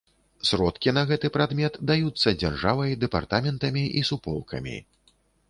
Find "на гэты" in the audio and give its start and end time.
0.97-1.27